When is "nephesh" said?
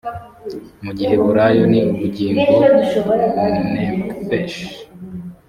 3.71-4.57